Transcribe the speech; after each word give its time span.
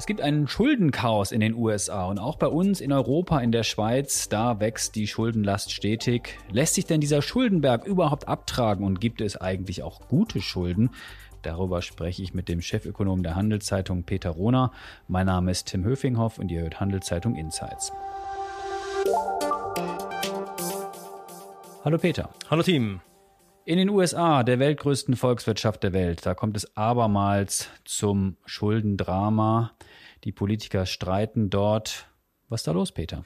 Es 0.00 0.06
gibt 0.06 0.22
einen 0.22 0.48
Schuldenchaos 0.48 1.30
in 1.30 1.40
den 1.40 1.54
USA 1.54 2.06
und 2.06 2.18
auch 2.18 2.36
bei 2.36 2.46
uns 2.46 2.80
in 2.80 2.90
Europa, 2.90 3.38
in 3.40 3.52
der 3.52 3.64
Schweiz, 3.64 4.30
da 4.30 4.58
wächst 4.58 4.94
die 4.94 5.06
Schuldenlast 5.06 5.72
stetig. 5.72 6.38
Lässt 6.50 6.76
sich 6.76 6.86
denn 6.86 7.02
dieser 7.02 7.20
Schuldenberg 7.20 7.84
überhaupt 7.84 8.26
abtragen 8.26 8.86
und 8.86 8.98
gibt 8.98 9.20
es 9.20 9.36
eigentlich 9.36 9.82
auch 9.82 10.08
gute 10.08 10.40
Schulden? 10.40 10.88
Darüber 11.42 11.82
spreche 11.82 12.22
ich 12.22 12.32
mit 12.32 12.48
dem 12.48 12.62
Chefökonom 12.62 13.22
der 13.22 13.34
Handelszeitung 13.34 14.04
Peter 14.04 14.30
Rohner. 14.30 14.72
Mein 15.06 15.26
Name 15.26 15.50
ist 15.50 15.66
Tim 15.66 15.84
Höfinghoff 15.84 16.38
und 16.38 16.50
ihr 16.50 16.62
hört 16.62 16.80
Handelszeitung 16.80 17.36
Insights. 17.36 17.92
Hallo 21.84 21.98
Peter. 21.98 22.30
Hallo 22.48 22.62
Team. 22.62 23.02
In 23.66 23.76
den 23.76 23.90
USA, 23.90 24.42
der 24.42 24.58
weltgrößten 24.58 25.16
Volkswirtschaft 25.16 25.82
der 25.82 25.92
Welt, 25.92 26.24
da 26.24 26.34
kommt 26.34 26.56
es 26.56 26.76
abermals 26.76 27.68
zum 27.84 28.36
Schuldendrama. 28.46 29.72
Die 30.24 30.32
Politiker 30.32 30.86
streiten 30.86 31.50
dort. 31.50 32.06
Was 32.48 32.60
ist 32.60 32.66
da 32.66 32.72
los, 32.72 32.90
Peter? 32.90 33.22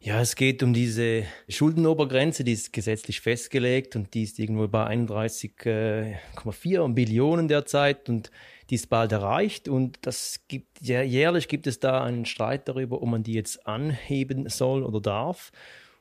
Ja, 0.00 0.20
es 0.20 0.36
geht 0.36 0.62
um 0.62 0.74
diese 0.74 1.24
Schuldenobergrenze, 1.48 2.44
die 2.44 2.52
ist 2.52 2.72
gesetzlich 2.72 3.20
festgelegt 3.20 3.96
und 3.96 4.14
die 4.14 4.22
ist 4.22 4.38
irgendwo 4.38 4.68
bei 4.68 4.86
31,4 4.86 6.94
Billionen 6.94 7.48
derzeit 7.48 8.08
und 8.08 8.30
die 8.70 8.76
ist 8.76 8.90
bald 8.90 9.10
erreicht 9.10 9.68
und 9.68 9.98
das 10.02 10.42
gibt 10.46 10.80
jährlich 10.80 11.48
gibt 11.48 11.66
es 11.66 11.80
da 11.80 12.04
einen 12.04 12.26
Streit 12.26 12.68
darüber, 12.68 13.02
ob 13.02 13.08
man 13.08 13.22
die 13.22 13.32
jetzt 13.32 13.66
anheben 13.66 14.48
soll 14.48 14.84
oder 14.84 15.00
darf. 15.00 15.50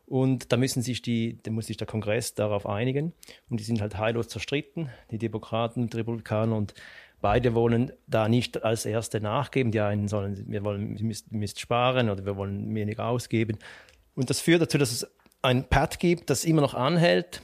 Und 0.07 0.53
da 0.53 0.57
müssen 0.57 0.81
sich 0.81 1.01
die, 1.01 1.37
da 1.43 1.51
muss 1.51 1.67
sich 1.67 1.75
der 1.75 1.85
Kongress 1.85 2.33
darauf 2.33 2.65
einigen. 2.65 3.11
Und 3.49 3.59
die 3.59 3.65
sind 3.65 3.81
halt 3.81 3.97
heillos 3.97 4.29
zerstritten, 4.29 4.89
die 5.11 5.17
Demokraten 5.17 5.81
und 5.81 5.93
die 5.93 5.97
Republikaner. 5.97 6.55
Und 6.55 6.73
beide 7.19 7.53
wollen 7.53 7.91
da 8.07 8.29
nicht 8.29 8.63
als 8.63 8.85
Erste 8.85 9.19
nachgeben. 9.19 9.73
Die 9.73 9.81
einen 9.81 10.07
sollen, 10.07 10.45
wir 10.47 10.63
wollen, 10.63 10.97
müsst, 11.01 11.33
müsst 11.33 11.59
sparen 11.59 12.09
oder 12.09 12.25
wir 12.25 12.37
wollen 12.37 12.73
weniger 12.73 13.05
ausgeben. 13.05 13.57
Und 14.15 14.29
das 14.29 14.39
führt 14.39 14.61
dazu, 14.61 14.77
dass 14.77 14.93
es 14.93 15.07
ein 15.41 15.67
Pad 15.67 15.99
gibt, 15.99 16.29
das 16.29 16.45
immer 16.45 16.61
noch 16.61 16.73
anhält. 16.73 17.41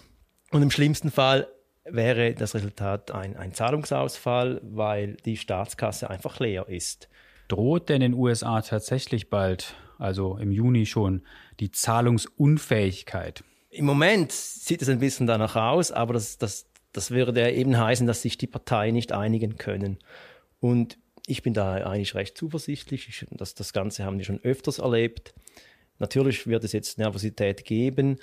Und 0.51 0.61
im 0.61 0.71
schlimmsten 0.71 1.11
Fall 1.11 1.49
wäre 1.83 2.33
das 2.33 2.55
Resultat 2.55 3.11
ein, 3.11 3.35
ein 3.35 3.53
Zahlungsausfall, 3.53 4.61
weil 4.63 5.17
die 5.25 5.35
Staatskasse 5.35 6.09
einfach 6.09 6.39
leer 6.39 6.69
ist. 6.69 7.09
Droht 7.49 7.89
denn 7.89 8.01
in 8.01 8.13
den 8.13 8.19
USA 8.19 8.61
tatsächlich 8.61 9.29
bald, 9.29 9.75
also 9.99 10.37
im 10.37 10.53
Juni 10.53 10.85
schon, 10.85 11.23
die 11.59 11.71
Zahlungsunfähigkeit? 11.71 13.43
Im 13.69 13.85
Moment 13.85 14.31
sieht 14.31 14.81
es 14.81 14.89
ein 14.89 14.99
bisschen 14.99 15.27
danach 15.27 15.55
aus, 15.55 15.91
aber 15.91 16.13
das, 16.13 16.37
das, 16.37 16.67
das 16.91 17.11
würde 17.11 17.39
ja 17.39 17.49
eben 17.49 17.77
heißen, 17.77 18.05
dass 18.05 18.21
sich 18.21 18.37
die 18.37 18.47
Parteien 18.47 18.93
nicht 18.93 19.11
einigen 19.11 19.57
können. 19.57 19.97
Und 20.59 20.97
ich 21.25 21.41
bin 21.41 21.53
da 21.53 21.73
eigentlich 21.73 22.15
recht 22.15 22.37
zuversichtlich. 22.37 23.07
Ich, 23.07 23.25
das, 23.31 23.55
das 23.55 23.73
Ganze 23.73 24.03
haben 24.03 24.17
wir 24.17 24.25
schon 24.25 24.43
öfters 24.43 24.79
erlebt. 24.79 25.33
Natürlich 25.99 26.47
wird 26.47 26.63
es 26.63 26.73
jetzt 26.73 26.97
Nervosität 26.97 27.65
geben, 27.65 28.19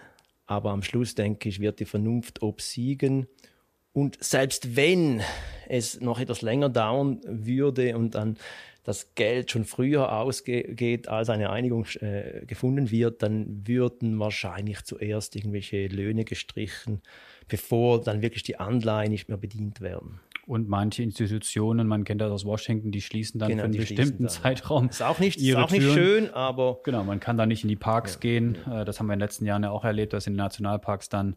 aber 0.46 0.70
am 0.70 0.82
Schluss 0.82 1.14
denke 1.14 1.48
ich, 1.48 1.60
wird 1.60 1.80
die 1.80 1.84
Vernunft 1.84 2.42
obsiegen. 2.42 3.26
Und 3.92 4.22
selbst 4.22 4.76
wenn 4.76 5.22
es 5.68 6.00
noch 6.00 6.20
etwas 6.20 6.42
länger 6.42 6.68
dauern 6.68 7.20
würde 7.24 7.96
und 7.96 8.14
dann 8.14 8.36
das 8.82 9.14
Geld 9.14 9.50
schon 9.50 9.64
früher 9.64 10.12
ausgeht, 10.12 11.08
als 11.08 11.28
eine 11.28 11.50
Einigung 11.50 11.86
äh, 12.00 12.44
gefunden 12.46 12.90
wird, 12.90 13.22
dann 13.22 13.66
würden 13.66 14.18
wahrscheinlich 14.18 14.82
zuerst 14.84 15.36
irgendwelche 15.36 15.86
Löhne 15.88 16.24
gestrichen, 16.24 17.02
bevor 17.48 18.00
dann 18.00 18.22
wirklich 18.22 18.42
die 18.42 18.58
Anleihen 18.58 19.10
nicht 19.10 19.28
mehr 19.28 19.38
bedient 19.38 19.80
werden. 19.80 20.20
Und 20.46 20.68
manche 20.68 21.02
Institutionen, 21.02 21.86
man 21.86 22.02
kennt 22.04 22.20
das 22.20 22.32
aus 22.32 22.44
Washington, 22.44 22.90
die 22.90 23.02
schließen 23.02 23.38
dann 23.38 23.50
genau, 23.50 23.62
für 23.62 23.64
einen 23.66 23.76
bestimmten 23.76 24.28
Zeitraum. 24.28 24.88
Ist 24.88 25.02
auch 25.02 25.20
nicht, 25.20 25.38
ihre 25.38 25.60
ist 25.60 25.64
auch 25.66 25.70
nicht 25.70 25.92
schön, 25.92 26.30
aber. 26.30 26.80
Genau, 26.82 27.04
man 27.04 27.20
kann 27.20 27.36
da 27.36 27.46
nicht 27.46 27.62
in 27.62 27.68
die 27.68 27.76
Parks 27.76 28.14
ja, 28.14 28.20
gehen. 28.20 28.58
Ja. 28.66 28.82
Äh, 28.82 28.84
das 28.84 28.98
haben 28.98 29.06
wir 29.06 29.12
in 29.12 29.20
den 29.20 29.26
letzten 29.26 29.46
Jahren 29.46 29.62
ja 29.62 29.70
auch 29.70 29.84
erlebt, 29.84 30.12
dass 30.12 30.26
in 30.26 30.32
den 30.32 30.38
Nationalparks 30.38 31.08
dann 31.08 31.36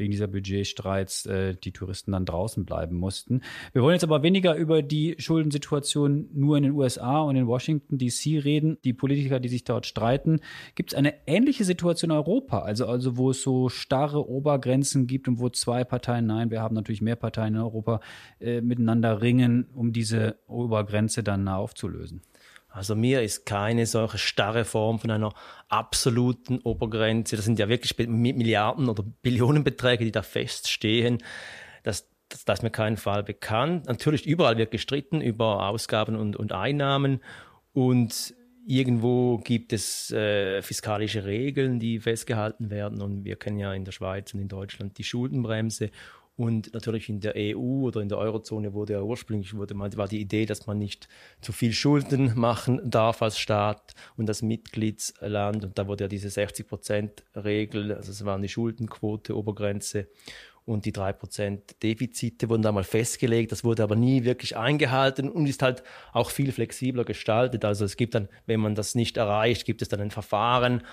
wegen 0.00 0.10
dieser 0.10 0.26
Budgetstreits 0.26 1.26
äh, 1.26 1.54
die 1.54 1.72
Touristen 1.72 2.10
dann 2.10 2.24
draußen 2.24 2.64
bleiben 2.64 2.96
mussten. 2.96 3.42
Wir 3.72 3.82
wollen 3.82 3.94
jetzt 3.94 4.02
aber 4.02 4.24
weniger 4.24 4.56
über 4.56 4.82
die 4.82 5.14
Schuldensituation 5.18 6.28
nur 6.32 6.56
in 6.56 6.64
den 6.64 6.72
USA 6.72 7.20
und 7.20 7.36
in 7.36 7.46
Washington 7.46 7.98
DC 7.98 8.42
reden. 8.44 8.78
Die 8.82 8.92
Politiker, 8.92 9.38
die 9.38 9.48
sich 9.48 9.62
dort 9.62 9.86
streiten. 9.86 10.40
Gibt 10.74 10.92
es 10.92 10.98
eine 10.98 11.14
ähnliche 11.26 11.64
Situation 11.64 12.10
in 12.10 12.16
Europa? 12.16 12.60
Also, 12.60 12.86
also 12.86 13.16
wo 13.16 13.30
es 13.30 13.42
so 13.42 13.68
starre 13.68 14.28
Obergrenzen 14.28 15.06
gibt 15.06 15.28
und 15.28 15.38
wo 15.38 15.48
zwei 15.50 15.84
Parteien, 15.84 16.26
nein, 16.26 16.50
wir 16.50 16.62
haben 16.62 16.74
natürlich 16.74 17.02
mehr 17.02 17.16
Parteien 17.16 17.54
in 17.54 17.60
Europa, 17.60 18.00
äh, 18.40 18.60
miteinander 18.60 19.20
ringen, 19.22 19.66
um 19.74 19.92
diese 19.92 20.36
Obergrenze 20.46 21.22
dann 21.22 21.46
aufzulösen. 21.46 22.22
Also 22.70 22.94
mir 22.94 23.22
ist 23.22 23.46
keine 23.46 23.86
solche 23.86 24.18
starre 24.18 24.64
Form 24.64 25.00
von 25.00 25.10
einer 25.10 25.32
absoluten 25.68 26.58
Obergrenze. 26.60 27.36
Das 27.36 27.44
sind 27.44 27.58
ja 27.58 27.68
wirklich 27.68 27.96
Milliarden 27.98 28.88
oder 28.88 29.02
Billionenbeträge, 29.22 30.04
die 30.04 30.12
da 30.12 30.22
feststehen. 30.22 31.18
Das, 31.82 32.08
das, 32.28 32.44
das 32.44 32.58
ist 32.60 32.62
mir 32.62 32.70
keinen 32.70 32.96
Fall 32.96 33.22
bekannt. 33.22 33.86
Natürlich 33.86 34.26
überall 34.26 34.56
wird 34.56 34.70
gestritten 34.70 35.20
über 35.20 35.68
Ausgaben 35.68 36.16
und, 36.16 36.36
und 36.36 36.52
Einnahmen 36.52 37.20
und 37.72 38.34
irgendwo 38.66 39.38
gibt 39.38 39.72
es 39.72 40.12
äh, 40.12 40.62
fiskalische 40.62 41.24
Regeln, 41.24 41.80
die 41.80 41.98
festgehalten 41.98 42.70
werden 42.70 43.02
und 43.02 43.24
wir 43.24 43.36
kennen 43.36 43.58
ja 43.58 43.72
in 43.72 43.84
der 43.84 43.92
Schweiz 43.92 44.32
und 44.32 44.40
in 44.40 44.48
Deutschland 44.48 44.96
die 44.98 45.04
Schuldenbremse 45.04 45.90
und 46.40 46.72
natürlich 46.72 47.10
in 47.10 47.20
der 47.20 47.34
EU 47.36 47.82
oder 47.82 48.00
in 48.00 48.08
der 48.08 48.16
Eurozone 48.16 48.72
wurde 48.72 48.94
ja 48.94 49.02
ursprünglich 49.02 49.52
wurde 49.52 49.74
mal, 49.74 49.94
war 49.98 50.08
die 50.08 50.22
Idee, 50.22 50.46
dass 50.46 50.66
man 50.66 50.78
nicht 50.78 51.06
zu 51.42 51.52
viel 51.52 51.74
Schulden 51.74 52.32
machen 52.34 52.80
darf 52.82 53.20
als 53.20 53.38
Staat 53.38 53.92
und 54.16 54.26
als 54.26 54.40
Mitgliedsland. 54.40 55.66
Und 55.66 55.78
da 55.78 55.86
wurde 55.86 56.04
ja 56.04 56.08
diese 56.08 56.28
60-Prozent-Regel, 56.28 57.92
also 57.92 58.10
es 58.10 58.24
war 58.24 58.38
die 58.38 58.48
Schuldenquote, 58.48 59.36
Obergrenze 59.36 60.08
und 60.64 60.86
die 60.86 60.94
3% 60.94 61.60
Defizite 61.82 62.48
wurden 62.48 62.62
da 62.62 62.72
mal 62.72 62.84
festgelegt. 62.84 63.52
Das 63.52 63.62
wurde 63.62 63.82
aber 63.82 63.96
nie 63.96 64.24
wirklich 64.24 64.56
eingehalten 64.56 65.28
und 65.28 65.44
ist 65.44 65.60
halt 65.60 65.82
auch 66.14 66.30
viel 66.30 66.52
flexibler 66.52 67.04
gestaltet. 67.04 67.66
Also 67.66 67.84
es 67.84 67.98
gibt 67.98 68.14
dann, 68.14 68.30
wenn 68.46 68.60
man 68.60 68.74
das 68.74 68.94
nicht 68.94 69.18
erreicht, 69.18 69.66
gibt 69.66 69.82
es 69.82 69.88
dann 69.88 70.00
ein 70.00 70.10
Verfahren 70.10 70.84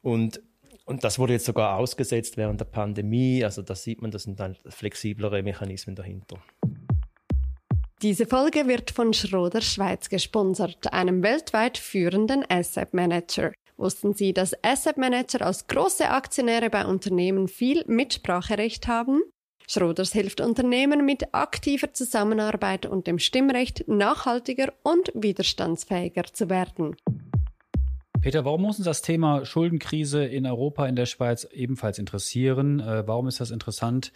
und 0.00 0.40
und 0.86 1.04
das 1.04 1.18
wurde 1.18 1.34
jetzt 1.34 1.44
sogar 1.44 1.76
ausgesetzt 1.76 2.36
während 2.36 2.60
der 2.60 2.66
Pandemie. 2.66 3.44
Also 3.44 3.60
da 3.60 3.74
sieht 3.74 4.00
man, 4.00 4.10
das 4.10 4.22
sind 4.22 4.40
dann 4.40 4.56
flexiblere 4.68 5.42
Mechanismen 5.42 5.96
dahinter. 5.96 6.38
Diese 8.02 8.26
Folge 8.26 8.68
wird 8.68 8.90
von 8.90 9.12
Schroder 9.12 9.60
Schweiz 9.62 10.08
gesponsert, 10.08 10.92
einem 10.92 11.22
weltweit 11.22 11.76
führenden 11.76 12.44
Asset 12.48 12.94
Manager. 12.94 13.52
Wussten 13.76 14.14
Sie, 14.14 14.32
dass 14.32 14.54
Asset 14.62 14.96
Manager 14.96 15.44
als 15.44 15.66
große 15.66 16.08
Aktionäre 16.08 16.70
bei 16.70 16.86
Unternehmen 16.86 17.48
viel 17.48 17.84
Mitspracherecht 17.86 18.86
haben? 18.86 19.22
Schroders 19.68 20.12
hilft 20.12 20.40
Unternehmen 20.40 21.04
mit 21.04 21.34
aktiver 21.34 21.92
Zusammenarbeit 21.92 22.86
und 22.86 23.06
dem 23.08 23.18
Stimmrecht 23.18 23.88
nachhaltiger 23.88 24.72
und 24.84 25.10
widerstandsfähiger 25.14 26.24
zu 26.32 26.48
werden. 26.48 26.96
Peter, 28.26 28.44
warum 28.44 28.62
muss 28.62 28.78
uns 28.78 28.86
das 28.86 29.02
Thema 29.02 29.44
Schuldenkrise 29.44 30.24
in 30.24 30.46
Europa, 30.46 30.84
in 30.88 30.96
der 30.96 31.06
Schweiz 31.06 31.46
ebenfalls 31.52 31.96
interessieren? 31.96 32.80
Äh, 32.80 33.06
warum 33.06 33.28
ist 33.28 33.38
das 33.38 33.52
interessant, 33.52 34.12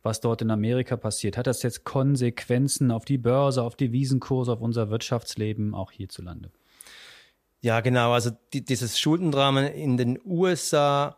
was 0.00 0.20
dort 0.20 0.42
in 0.42 0.52
Amerika 0.52 0.96
passiert? 0.96 1.36
Hat 1.36 1.48
das 1.48 1.64
jetzt 1.64 1.82
Konsequenzen 1.82 2.92
auf 2.92 3.04
die 3.04 3.18
Börse, 3.18 3.64
auf 3.64 3.74
die 3.74 3.90
Wiesenkurse, 3.90 4.52
auf 4.52 4.60
unser 4.60 4.90
Wirtschaftsleben 4.90 5.74
auch 5.74 5.90
hierzulande? 5.90 6.52
Ja, 7.60 7.80
genau. 7.80 8.12
Also 8.12 8.30
die, 8.52 8.64
dieses 8.64 8.96
Schuldendrama 8.96 9.62
in 9.62 9.96
den 9.96 10.20
USA, 10.24 11.16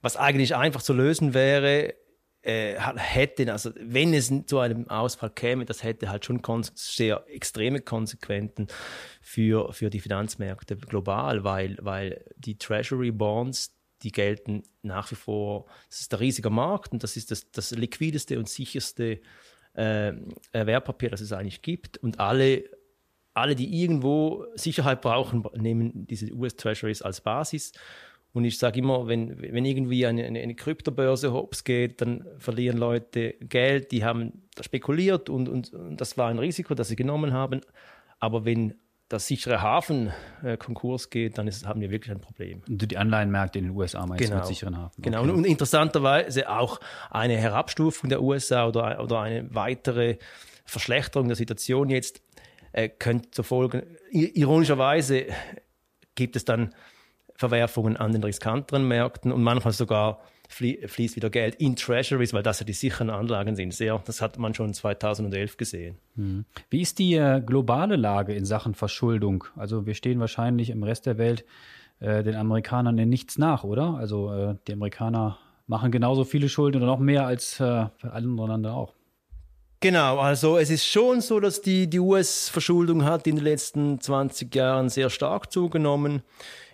was 0.00 0.16
eigentlich 0.16 0.54
einfach 0.54 0.82
zu 0.82 0.92
lösen 0.92 1.34
wäre, 1.34 1.94
äh, 2.42 2.74
hätte, 2.96 3.52
also 3.52 3.70
wenn 3.78 4.14
es 4.14 4.32
zu 4.46 4.58
einem 4.58 4.88
Ausfall 4.88 5.30
käme, 5.30 5.64
das 5.64 5.82
hätte 5.82 6.08
halt 6.08 6.24
schon 6.24 6.40
sehr 6.74 7.24
extreme 7.28 7.80
Konsequenzen 7.80 8.68
für, 9.20 9.72
für 9.72 9.90
die 9.90 10.00
Finanzmärkte 10.00 10.76
global, 10.76 11.44
weil, 11.44 11.76
weil 11.80 12.24
die 12.36 12.56
Treasury 12.56 13.10
Bonds, 13.10 13.76
die 14.02 14.12
gelten 14.12 14.62
nach 14.82 15.10
wie 15.10 15.16
vor, 15.16 15.66
das 15.90 16.00
ist 16.00 16.12
der 16.12 16.20
riesige 16.20 16.50
Markt 16.50 16.92
und 16.92 17.02
das 17.02 17.16
ist 17.16 17.30
das, 17.30 17.50
das 17.50 17.72
liquideste 17.72 18.38
und 18.38 18.48
sicherste 18.48 19.20
äh, 19.74 20.12
Wertpapier, 20.52 21.10
das 21.10 21.20
es 21.20 21.32
eigentlich 21.32 21.62
gibt 21.62 21.98
und 21.98 22.20
alle 22.20 22.64
alle, 23.32 23.54
die 23.54 23.80
irgendwo 23.80 24.44
Sicherheit 24.54 25.02
brauchen, 25.02 25.44
nehmen 25.56 26.06
diese 26.06 26.32
US 26.32 26.56
Treasuries 26.56 27.00
als 27.00 27.20
Basis 27.20 27.72
und 28.32 28.44
ich 28.44 28.58
sage 28.58 28.78
immer, 28.78 29.08
wenn, 29.08 29.40
wenn 29.40 29.64
irgendwie 29.64 30.06
eine, 30.06 30.24
eine, 30.24 30.40
eine 30.40 30.54
Kryptobörse 30.54 31.32
hops 31.32 31.64
geht, 31.64 32.00
dann 32.00 32.24
verlieren 32.38 32.78
Leute 32.78 33.34
Geld, 33.40 33.90
die 33.90 34.04
haben 34.04 34.44
spekuliert 34.60 35.28
und, 35.28 35.48
und, 35.48 35.72
und 35.74 36.00
das 36.00 36.16
war 36.16 36.28
ein 36.28 36.38
Risiko, 36.38 36.74
das 36.74 36.88
sie 36.88 36.96
genommen 36.96 37.32
haben. 37.32 37.60
Aber 38.20 38.44
wenn 38.44 38.74
der 39.10 39.18
sichere 39.18 39.60
Hafen 39.60 40.12
äh, 40.44 40.56
Konkurs 40.56 41.10
geht, 41.10 41.38
dann 41.38 41.48
ist, 41.48 41.66
haben 41.66 41.80
wir 41.80 41.90
wirklich 41.90 42.12
ein 42.14 42.20
Problem. 42.20 42.62
Und 42.68 42.88
die 42.88 42.96
Anleihenmärkte 42.96 43.58
in 43.58 43.64
den 43.66 43.76
USA 43.76 44.06
meinst 44.06 44.24
genau. 44.24 44.36
mit 44.36 44.46
sicheren 44.46 44.76
Hafen. 44.78 45.02
Genau, 45.02 45.22
okay. 45.22 45.30
und, 45.30 45.38
und, 45.38 45.44
interessanterweise 45.44 46.48
auch 46.48 46.78
eine 47.10 47.36
Herabstufung 47.36 48.08
der 48.08 48.22
USA 48.22 48.68
oder, 48.68 49.02
oder 49.02 49.20
eine 49.20 49.52
weitere 49.52 50.18
Verschlechterung 50.64 51.26
der 51.26 51.36
Situation 51.36 51.90
jetzt 51.90 52.22
äh, 52.70 52.88
könnte 52.88 53.32
zur 53.32 53.44
Folge, 53.44 53.86
ironischerweise 54.12 55.26
gibt 56.14 56.36
es 56.36 56.44
dann 56.44 56.72
Verwerfungen 57.40 57.96
an 57.96 58.12
den 58.12 58.22
riskanteren 58.22 58.86
Märkten 58.86 59.32
und 59.32 59.42
manchmal 59.42 59.72
sogar 59.72 60.20
fließt 60.48 61.16
wieder 61.16 61.30
Geld 61.30 61.54
in 61.54 61.74
Treasuries, 61.74 62.34
weil 62.34 62.42
das 62.42 62.60
ja 62.60 62.66
die 62.66 62.74
sicheren 62.74 63.08
Anlagen 63.08 63.56
sind. 63.56 63.72
Sehr, 63.72 63.98
das 64.04 64.20
hat 64.20 64.36
man 64.36 64.52
schon 64.52 64.74
2011 64.74 65.56
gesehen. 65.56 65.96
Hm. 66.16 66.44
Wie 66.68 66.82
ist 66.82 66.98
die 66.98 67.14
äh, 67.14 67.40
globale 67.40 67.96
Lage 67.96 68.34
in 68.34 68.44
Sachen 68.44 68.74
Verschuldung? 68.74 69.44
Also 69.56 69.86
wir 69.86 69.94
stehen 69.94 70.20
wahrscheinlich 70.20 70.68
im 70.68 70.82
Rest 70.82 71.06
der 71.06 71.16
Welt 71.16 71.46
äh, 72.00 72.22
den 72.22 72.34
Amerikanern 72.34 72.98
in 72.98 73.08
nichts 73.08 73.38
nach, 73.38 73.64
oder? 73.64 73.94
Also 73.94 74.32
äh, 74.34 74.56
die 74.66 74.74
Amerikaner 74.74 75.38
machen 75.66 75.92
genauso 75.92 76.24
viele 76.24 76.50
Schulden 76.50 76.78
oder 76.78 76.86
noch 76.86 76.98
mehr 76.98 77.24
als 77.24 77.58
äh, 77.60 77.64
alle 77.64 77.92
anderen 78.02 78.66
auch. 78.66 78.92
Genau, 79.82 80.18
also 80.18 80.58
es 80.58 80.68
ist 80.68 80.84
schon 80.84 81.22
so, 81.22 81.40
dass 81.40 81.62
die, 81.62 81.88
die 81.88 82.00
US-Verschuldung 82.00 83.06
hat 83.06 83.26
in 83.26 83.36
den 83.36 83.44
letzten 83.44 83.98
20 83.98 84.54
Jahren 84.54 84.90
sehr 84.90 85.08
stark 85.08 85.50
zugenommen. 85.50 86.22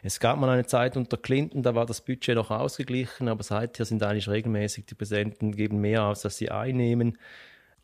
Es 0.02 0.18
gab 0.18 0.40
mal 0.40 0.50
eine 0.50 0.66
Zeit 0.66 0.96
unter 0.96 1.16
Clinton, 1.16 1.62
da 1.62 1.76
war 1.76 1.86
das 1.86 2.00
Budget 2.00 2.34
noch 2.34 2.50
ausgeglichen, 2.50 3.28
aber 3.28 3.44
seither 3.44 3.84
sind 3.84 4.02
eigentlich 4.02 4.28
regelmäßig 4.28 4.86
die 4.86 4.96
Präsidenten 4.96 5.52
geben 5.52 5.80
mehr 5.80 6.04
aus, 6.04 6.24
als 6.24 6.36
sie 6.38 6.50
einnehmen. 6.50 7.16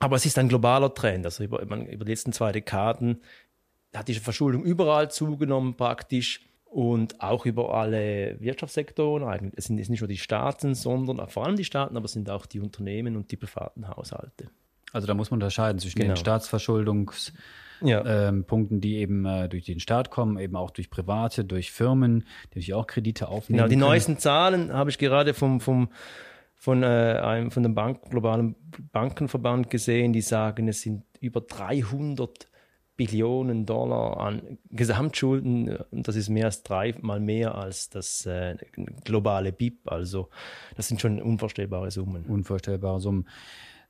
Aber 0.01 0.17
es 0.17 0.27
ist 0.27 0.39
ein 0.39 0.49
globaler 0.49 0.93
Trend. 0.93 1.25
Also 1.25 1.45
über, 1.45 1.63
über 1.63 2.05
die 2.05 2.11
letzten 2.11 2.33
zwei 2.33 2.51
Dekaden 2.51 3.23
hat 3.95 4.09
die 4.09 4.15
Verschuldung 4.15 4.65
überall 4.65 5.09
zugenommen 5.09 5.77
praktisch 5.77 6.41
und 6.65 7.21
auch 7.21 7.47
über 7.47 7.73
alle 7.73 8.41
Wirtschaftssektoren. 8.41 9.53
Es 9.55 9.67
sind 9.67 9.77
nicht 9.77 10.01
nur 10.01 10.09
die 10.09 10.19
Staaten, 10.19 10.75
sondern 10.75 11.29
vor 11.29 11.47
allem 11.47 11.55
die 11.55 11.65
Staaten, 11.65 11.97
aber 11.97 12.07
es 12.07 12.13
sind 12.13 12.29
auch 12.29 12.47
die 12.47 12.59
Unternehmen 12.59 13.17
und 13.17 13.31
die 13.31 13.37
privaten 13.37 13.87
Haushalte. 13.87 14.51
Also 14.93 15.07
da 15.07 15.15
muss 15.15 15.31
man 15.31 15.37
unterscheiden 15.37 15.79
zwischen 15.79 16.01
genau. 16.01 16.13
den 16.13 16.17
Staatsverschuldungspunkten, 16.17 17.89
ja. 17.89 18.29
ähm, 18.29 18.45
die 18.81 18.97
eben 18.97 19.25
äh, 19.25 19.49
durch 19.49 19.65
den 19.65 19.81
Staat 19.81 20.11
kommen, 20.11 20.39
eben 20.39 20.57
auch 20.57 20.71
durch 20.71 20.91
Private, 20.91 21.45
durch 21.45 21.73
Firmen, 21.73 22.21
die 22.21 22.59
natürlich 22.59 22.75
auch 22.75 22.87
Kredite 22.87 23.29
aufnehmen. 23.29 23.59
Genau, 23.59 23.69
die 23.69 23.77
können. 23.77 23.89
neuesten 23.89 24.19
Zahlen 24.19 24.73
habe 24.73 24.91
ich 24.91 24.99
gerade 24.99 25.35
vom, 25.35 25.61
vom, 25.61 25.89
von, 26.55 26.83
äh, 26.83 26.87
einem, 26.87 27.51
von 27.51 27.63
dem 27.63 27.75
Bank, 27.75 28.11
globalen 28.11 28.55
Bankenverband 28.93 29.71
gesehen, 29.71 30.13
die 30.13 30.21
sagen, 30.21 30.69
es 30.69 30.83
sind 30.83 31.05
über 31.21 31.41
300 31.41 32.49
Billionen 32.97 33.65
Dollar 33.65 34.19
an 34.19 34.59
Gesamtschulden. 34.71 35.79
Das 35.91 36.15
ist 36.15 36.29
mehr 36.29 36.45
als 36.45 36.63
dreimal 36.63 37.21
mehr 37.21 37.55
als 37.55 37.89
das 37.89 38.27
äh, 38.27 38.57
globale 39.05 39.51
BIP. 39.51 39.91
Also 39.91 40.29
das 40.77 40.89
sind 40.89 41.01
schon 41.01 41.21
unvorstellbare 41.21 41.91
Summen. 41.91 42.25
Unvorstellbare 42.27 43.01
Summen. 43.01 43.27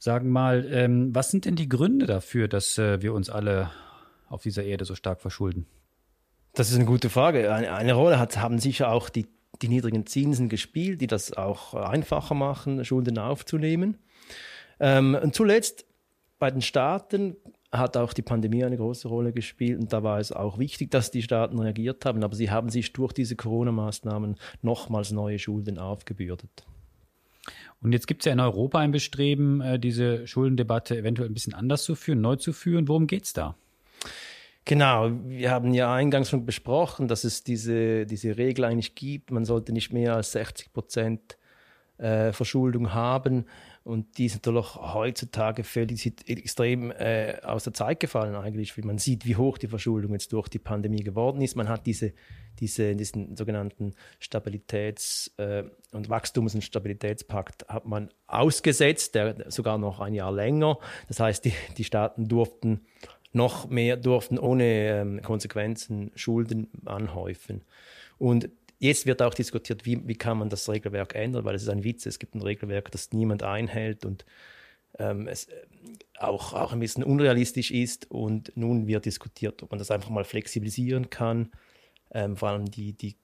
Sagen 0.02 0.30
mal, 0.30 0.66
ähm, 0.72 1.14
was 1.14 1.30
sind 1.30 1.44
denn 1.44 1.54
die 1.54 1.68
Gründe 1.68 2.06
dafür, 2.06 2.48
dass 2.48 2.76
äh, 2.76 3.00
wir 3.02 3.14
uns 3.14 3.30
alle 3.30 3.70
auf 4.28 4.42
dieser 4.42 4.64
Erde 4.64 4.84
so 4.84 4.96
stark 4.96 5.20
verschulden? 5.20 5.64
Das 6.54 6.70
ist 6.70 6.74
eine 6.74 6.86
gute 6.86 7.08
Frage. 7.08 7.54
Eine, 7.54 7.72
eine 7.72 7.92
Rolle 7.92 8.18
hat, 8.18 8.36
haben 8.36 8.58
sicher 8.58 8.90
auch 8.90 9.08
die, 9.08 9.28
die 9.62 9.68
niedrigen 9.68 10.04
Zinsen 10.04 10.48
gespielt, 10.48 11.00
die 11.02 11.06
das 11.06 11.36
auch 11.36 11.74
einfacher 11.74 12.34
machen, 12.34 12.84
Schulden 12.84 13.16
aufzunehmen. 13.16 13.96
Ähm, 14.80 15.16
und 15.22 15.36
zuletzt 15.36 15.86
bei 16.40 16.50
den 16.50 16.62
Staaten 16.62 17.36
hat 17.70 17.96
auch 17.96 18.12
die 18.12 18.22
Pandemie 18.22 18.64
eine 18.64 18.78
große 18.78 19.06
Rolle 19.06 19.32
gespielt 19.32 19.78
und 19.78 19.92
da 19.92 20.02
war 20.02 20.18
es 20.18 20.32
auch 20.32 20.58
wichtig, 20.58 20.90
dass 20.90 21.12
die 21.12 21.22
Staaten 21.22 21.60
reagiert 21.60 22.04
haben, 22.06 22.24
aber 22.24 22.34
sie 22.34 22.50
haben 22.50 22.70
sich 22.70 22.92
durch 22.92 23.12
diese 23.12 23.36
Corona-Maßnahmen 23.36 24.34
nochmals 24.62 25.12
neue 25.12 25.38
Schulden 25.38 25.78
aufgebürdet. 25.78 26.66
Und 27.82 27.92
jetzt 27.92 28.06
gibt 28.06 28.22
es 28.22 28.26
ja 28.26 28.32
in 28.32 28.40
Europa 28.40 28.78
ein 28.78 28.92
Bestreben, 28.92 29.60
äh, 29.60 29.78
diese 29.78 30.26
Schuldendebatte 30.26 30.96
eventuell 30.96 31.28
ein 31.28 31.34
bisschen 31.34 31.54
anders 31.54 31.82
zu 31.82 31.94
führen, 31.94 32.20
neu 32.20 32.36
zu 32.36 32.52
führen. 32.52 32.88
Worum 32.88 33.06
geht 33.06 33.24
es 33.24 33.32
da? 33.32 33.56
Genau, 34.64 35.10
wir 35.24 35.50
haben 35.50 35.74
ja 35.74 35.92
eingangs 35.92 36.30
schon 36.30 36.46
besprochen, 36.46 37.08
dass 37.08 37.24
es 37.24 37.42
diese, 37.42 38.06
diese 38.06 38.36
Regel 38.36 38.64
eigentlich 38.64 38.94
gibt. 38.94 39.32
Man 39.32 39.44
sollte 39.44 39.72
nicht 39.72 39.92
mehr 39.92 40.14
als 40.14 40.32
60 40.32 40.72
Prozent 40.72 41.36
äh, 41.98 42.32
Verschuldung 42.32 42.94
haben. 42.94 43.46
Und 43.84 44.16
die 44.18 44.28
sind 44.28 44.46
natürlich 44.46 44.76
heutzutage 44.76 45.64
völlig 45.64 46.06
extrem 46.28 46.92
äh, 46.92 47.38
aus 47.42 47.64
der 47.64 47.72
Zeit 47.72 47.98
gefallen 47.98 48.36
eigentlich, 48.36 48.76
wie 48.76 48.82
man 48.82 48.98
sieht, 48.98 49.26
wie 49.26 49.34
hoch 49.34 49.58
die 49.58 49.66
Verschuldung 49.66 50.12
jetzt 50.12 50.32
durch 50.32 50.48
die 50.48 50.60
Pandemie 50.60 51.02
geworden 51.02 51.40
ist. 51.40 51.56
Man 51.56 51.68
hat 51.68 51.86
diese, 51.86 52.12
diese 52.60 52.94
diesen 52.94 53.36
sogenannten 53.36 53.94
Stabilitäts- 54.20 55.36
äh, 55.38 55.64
und 55.90 56.08
Wachstums- 56.08 56.54
und 56.54 56.62
Stabilitätspakt 56.62 57.68
hat 57.68 57.84
man 57.84 58.10
ausgesetzt, 58.28 59.16
der 59.16 59.50
sogar 59.50 59.78
noch 59.78 59.98
ein 59.98 60.14
Jahr 60.14 60.32
länger. 60.32 60.78
Das 61.08 61.18
heißt, 61.18 61.44
die, 61.44 61.52
die 61.76 61.84
Staaten 61.84 62.28
durften 62.28 62.82
noch 63.32 63.68
mehr, 63.68 63.96
durften 63.96 64.38
ohne 64.38 64.64
ähm, 64.64 65.22
Konsequenzen 65.22 66.12
Schulden 66.14 66.68
anhäufen. 66.84 67.64
Und 68.18 68.48
Jetzt 68.82 69.06
wird 69.06 69.22
auch 69.22 69.32
diskutiert, 69.32 69.86
wie, 69.86 70.08
wie 70.08 70.16
kann 70.16 70.38
man 70.38 70.48
das 70.48 70.68
Regelwerk 70.68 71.14
ändern, 71.14 71.44
weil 71.44 71.54
es 71.54 71.62
ist 71.62 71.68
ein 71.68 71.84
Witz, 71.84 72.04
es 72.04 72.18
gibt 72.18 72.34
ein 72.34 72.42
Regelwerk, 72.42 72.90
das 72.90 73.12
niemand 73.12 73.44
einhält 73.44 74.04
und 74.04 74.24
ähm, 74.98 75.28
es 75.28 75.44
äh, 75.44 75.52
auch, 76.18 76.52
auch 76.52 76.72
ein 76.72 76.80
bisschen 76.80 77.04
unrealistisch 77.04 77.70
ist. 77.70 78.10
Und 78.10 78.50
nun 78.56 78.88
wird 78.88 79.04
diskutiert, 79.04 79.62
ob 79.62 79.70
man 79.70 79.78
das 79.78 79.92
einfach 79.92 80.10
mal 80.10 80.24
flexibilisieren 80.24 81.10
kann. 81.10 81.52
Ähm, 82.10 82.36
vor 82.36 82.48
allem 82.48 82.72
die, 82.72 82.92
die, 82.92 83.14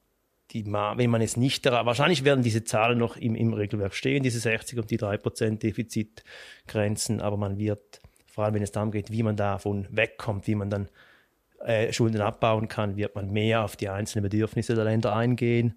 die, 0.53 0.65
wenn 0.65 1.11
man 1.11 1.23
es 1.23 1.37
nicht, 1.37 1.65
wahrscheinlich 1.65 2.23
werden 2.23 2.45
diese 2.45 2.63
Zahlen 2.63 2.97
noch 2.97 3.17
im, 3.17 3.35
im 3.35 3.53
Regelwerk 3.53 3.95
stehen, 3.95 4.23
diese 4.23 4.39
60 4.39 4.79
und 4.79 4.93
die 4.93 4.99
3% 5.01 5.59
Defizitgrenzen, 5.59 7.21
aber 7.21 7.37
man 7.37 7.59
wird, 7.59 8.01
vor 8.27 8.45
allem 8.45 8.55
wenn 8.55 8.63
es 8.63 8.71
darum 8.71 8.93
geht, 8.93 9.11
wie 9.11 9.25
man 9.25 9.35
davon 9.35 9.89
wegkommt, 9.91 10.47
wie 10.47 10.55
man 10.55 10.71
dann 10.71 10.89
äh, 11.61 11.93
Schulden 11.93 12.21
abbauen 12.21 12.69
kann, 12.69 12.97
wird 12.97 13.15
man 13.15 13.31
mehr 13.31 13.65
auf 13.65 13.77
die 13.77 13.89
einzelnen 13.89 14.23
Bedürfnisse 14.23 14.75
der 14.75 14.85
Länder 14.85 15.15
eingehen 15.15 15.75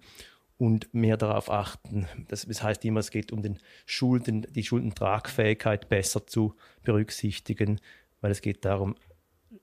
und 0.58 0.92
mehr 0.94 1.16
darauf 1.16 1.50
achten. 1.50 2.06
Das, 2.28 2.46
das 2.46 2.62
heißt 2.62 2.84
immer, 2.84 3.00
es 3.00 3.10
geht 3.10 3.32
um 3.32 3.42
den 3.42 3.58
Schulden, 3.84 4.46
die 4.54 4.62
Schuldentragfähigkeit 4.62 5.88
besser 5.88 6.26
zu 6.26 6.54
berücksichtigen, 6.84 7.80
weil 8.20 8.30
es 8.30 8.42
geht 8.42 8.64
darum, 8.64 8.94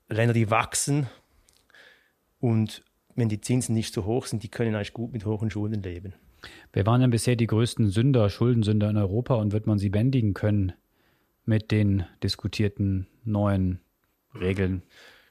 Länder, 0.09 0.33
die 0.33 0.51
wachsen 0.51 1.07
und 2.39 2.83
wenn 3.15 3.29
die 3.29 3.41
Zinsen 3.41 3.75
nicht 3.75 3.93
so 3.93 4.05
hoch 4.05 4.25
sind, 4.25 4.43
die 4.43 4.49
können 4.49 4.75
eigentlich 4.75 4.93
gut 4.93 5.13
mit 5.13 5.25
hohen 5.25 5.49
Schulden 5.49 5.83
leben. 5.83 6.13
Wer 6.73 6.85
waren 6.85 7.01
denn 7.01 7.09
bisher 7.09 7.35
die 7.35 7.47
größten 7.47 7.89
Sünder, 7.89 8.29
Schuldensünder 8.29 8.89
in 8.89 8.97
Europa 8.97 9.35
und 9.35 9.51
wird 9.51 9.67
man 9.67 9.77
sie 9.77 9.89
bändigen 9.89 10.33
können 10.33 10.73
mit 11.45 11.71
den 11.71 12.05
diskutierten 12.23 13.07
neuen 13.23 13.79
Regeln? 14.39 14.83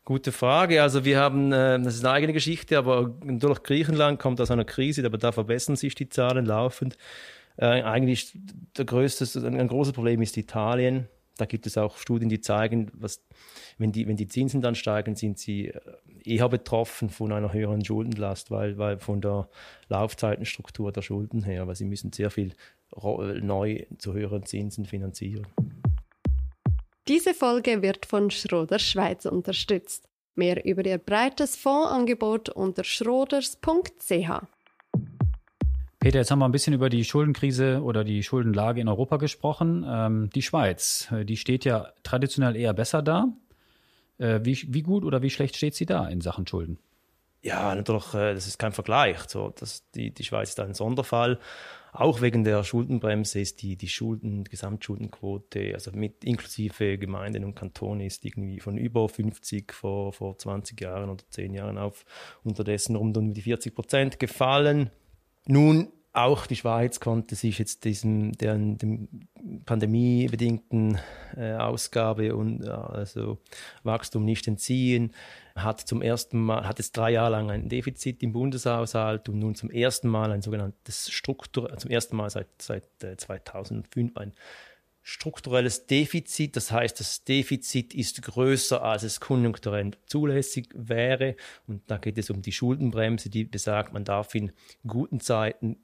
Gute 0.09 0.33
Frage. 0.33 0.81
Also 0.81 1.05
wir 1.05 1.19
haben, 1.19 1.53
äh, 1.53 1.79
das 1.83 1.97
ist 1.97 2.03
eine 2.03 2.15
eigene 2.15 2.33
Geschichte, 2.33 2.79
aber 2.79 3.15
durch 3.23 3.63
Griechenland 3.63 4.19
kommt 4.19 4.41
aus 4.41 4.51
einer 4.51 4.65
Krise, 4.65 5.05
aber 5.05 5.19
da 5.19 5.33
verbessern 5.33 5.77
sich 5.77 5.95
die 5.95 6.09
Zahlen 6.09 6.47
laufend. 6.47 6.97
Äh, 7.59 7.83
eigentlich 7.83 8.33
der 8.79 8.87
größte, 8.87 9.47
ein 9.47 9.69
großes 9.69 9.93
Problem 9.93 10.23
ist 10.23 10.39
Italien. 10.39 11.09
Da 11.37 11.45
gibt 11.45 11.67
es 11.67 11.77
auch 11.77 11.99
Studien, 11.99 12.31
die 12.31 12.41
zeigen, 12.41 12.91
was, 12.95 13.23
wenn, 13.77 13.93
die, 13.93 14.09
wenn 14.09 14.17
die 14.17 14.29
Zinsen 14.29 14.63
dann 14.63 14.77
steigen, 14.77 15.15
sind 15.15 15.39
sie 15.39 15.67
äh, 15.67 15.81
eher 16.25 16.49
betroffen 16.49 17.11
von 17.11 17.31
einer 17.31 17.53
höheren 17.53 17.85
Schuldenlast, 17.85 18.51
weil, 18.51 18.79
weil 18.79 19.01
von 19.01 19.21
der 19.21 19.47
Laufzeitenstruktur 19.91 20.91
der 20.91 21.03
Schulden 21.03 21.43
her, 21.43 21.67
weil 21.67 21.77
sie 21.77 21.85
müssen 21.85 22.15
sehr 22.15 22.31
viel 22.31 22.55
neu 23.43 23.85
zu 23.99 24.15
höheren 24.15 24.47
Zinsen 24.47 24.87
finanzieren. 24.87 25.47
Diese 27.09 27.33
Folge 27.33 27.81
wird 27.81 28.05
von 28.05 28.31
Schroders 28.31 28.83
Schweiz 28.83 29.25
unterstützt. 29.25 30.11
Mehr 30.35 30.67
über 30.67 30.85
ihr 30.85 30.99
breites 30.99 31.57
Fondsangebot 31.57 32.51
unter 32.51 32.85
schroders.ch. 32.85 34.31
Peter, 36.01 36.19
jetzt 36.19 36.31
haben 36.31 36.39
wir 36.39 36.45
ein 36.45 36.53
bisschen 36.53 36.75
über 36.75 36.91
die 36.91 37.05
Schuldenkrise 37.05 37.83
oder 37.83 38.05
die 38.05 38.23
Schuldenlage 38.23 38.83
in 38.83 38.89
Europa 38.89 39.17
gesprochen. 39.17 39.87
Ähm, 39.89 40.29
die 40.35 40.43
Schweiz, 40.43 41.09
äh, 41.11 41.25
die 41.25 41.39
steht 41.39 41.65
ja 41.65 41.89
traditionell 42.03 42.55
eher 42.57 42.75
besser 42.75 43.01
da. 43.01 43.29
Äh, 44.19 44.41
wie, 44.43 44.63
wie 44.69 44.83
gut 44.83 45.03
oder 45.03 45.23
wie 45.23 45.31
schlecht 45.31 45.57
steht 45.57 45.75
sie 45.75 45.87
da 45.87 46.07
in 46.09 46.21
Sachen 46.21 46.47
Schulden? 46.47 46.79
Ja, 47.41 47.75
natürlich, 47.75 48.13
äh, 48.13 48.35
das 48.35 48.47
ist 48.47 48.59
kein 48.59 48.73
Vergleich. 48.73 49.19
So, 49.29 49.55
das, 49.59 49.83
die, 49.95 50.11
die 50.11 50.25
Schweiz 50.25 50.51
ist 50.51 50.61
ein 50.61 50.75
Sonderfall. 50.75 51.39
Auch 51.93 52.21
wegen 52.21 52.45
der 52.45 52.65
Schuldenbremse 52.65 53.41
ist 53.41 53.63
die, 53.63 53.77
die 53.77 53.89
Schulden, 53.89 54.45
Gesamtschuldenquote, 54.45 55.73
also 55.75 55.91
mit 55.93 56.25
inklusive 56.25 56.99
Gemeinden 56.99 57.45
und 57.45 57.55
Kantonen, 57.55 58.07
ist 58.07 58.25
irgendwie 58.25 58.61
von 58.61 58.77
über 58.77 59.09
50 59.09 59.73
vor, 59.73 60.13
vor 60.13 60.39
20 60.39 60.81
Jahren 60.81 61.11
oder 61.11 61.25
10 61.31 61.55
Jahren 61.55 61.79
auf 61.79 62.05
unterdessen 62.45 62.97
rund 62.97 63.17
um 63.17 63.33
die 63.33 63.43
40 63.43 63.75
Prozent 63.75 64.19
gefallen. 64.19 64.91
Nun 65.47 65.89
auch 66.19 66.47
die 66.47 66.57
Schweiz 66.57 67.01
konnte 67.01 67.35
sich 67.35 67.59
jetzt 67.59 67.85
diesem 67.85 68.33
deren, 68.33 68.79
dem 68.79 69.09
pandemiebedingten 69.65 70.99
äh, 71.37 71.53
Ausgabe 71.53 72.35
und 72.35 72.65
äh, 72.65 72.71
also 72.71 73.39
Wachstum 73.83 74.25
nicht 74.25 74.49
entziehen, 74.49 75.15
hat 75.55 75.81
zum 75.81 76.03
ersten 76.03 76.41
Mal 76.41 76.67
hat 76.67 76.81
es 76.81 76.93
drei 76.93 77.11
Jahre 77.11 77.33
lang 77.33 77.51
ein 77.51 77.69
Defizit 77.69 78.23
im 78.23 78.33
Bundeshaushalt 78.33 79.29
und 79.29 79.39
nun 79.39 79.55
zum 79.55 79.71
ersten 79.71 80.09
Mal 80.09 80.33
ein 80.33 80.43
sogenanntes 80.43 81.11
Struktur 81.11 81.77
zum 81.77 81.91
ersten 81.91 82.17
Mal 82.17 82.31
seit 82.31 82.49
seit 82.61 82.85
äh, 83.03 83.17
2005 83.17 84.17
ein 84.17 84.33
strukturelles 85.03 85.87
Defizit. 85.87 86.55
Das 86.55 86.71
heißt, 86.71 87.01
das 87.01 87.25
Defizit 87.25 87.95
ist 87.95 88.21
größer, 88.21 88.83
als 88.83 89.05
es 89.05 89.21
konjunkturell 89.21 89.93
zulässig 90.07 90.69
wäre. 90.75 91.35
Und 91.67 91.91
da 91.91 91.97
geht 91.97 92.19
es 92.19 92.29
um 92.29 92.43
die 92.43 92.53
Schuldenbremse, 92.53 93.31
die 93.31 93.45
besagt, 93.45 93.95
man 93.95 94.05
darf 94.05 94.35
in 94.35 94.53
guten 94.87 95.21
Zeiten 95.21 95.79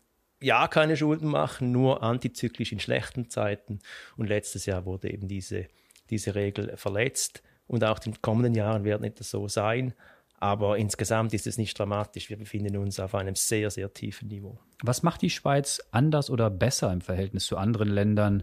ja 0.44 0.68
keine 0.68 0.96
Schulden 0.96 1.28
machen, 1.28 1.72
nur 1.72 2.02
antizyklisch 2.02 2.72
in 2.72 2.80
schlechten 2.80 3.30
Zeiten. 3.30 3.80
Und 4.16 4.28
letztes 4.28 4.66
Jahr 4.66 4.84
wurde 4.84 5.12
eben 5.12 5.26
diese, 5.26 5.66
diese 6.10 6.34
Regel 6.34 6.76
verletzt. 6.76 7.42
Und 7.66 7.82
auch 7.82 7.98
in 8.04 8.12
den 8.12 8.22
kommenden 8.22 8.54
Jahren 8.54 8.84
wird 8.84 9.00
nicht 9.00 9.22
so 9.22 9.48
sein. 9.48 9.94
Aber 10.38 10.76
insgesamt 10.76 11.32
ist 11.32 11.46
es 11.46 11.56
nicht 11.56 11.78
dramatisch. 11.78 12.28
Wir 12.28 12.36
befinden 12.36 12.76
uns 12.76 13.00
auf 13.00 13.14
einem 13.14 13.34
sehr, 13.34 13.70
sehr 13.70 13.92
tiefen 13.94 14.28
Niveau. 14.28 14.58
Was 14.82 15.02
macht 15.02 15.22
die 15.22 15.30
Schweiz 15.30 15.80
anders 15.90 16.28
oder 16.28 16.50
besser 16.50 16.92
im 16.92 17.00
Verhältnis 17.00 17.46
zu 17.46 17.56
anderen 17.56 17.88
Ländern, 17.88 18.42